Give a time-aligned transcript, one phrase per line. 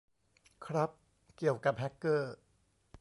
[0.65, 0.89] ครับ
[1.37, 2.33] เกี่ยวกับ แฮกเกอร์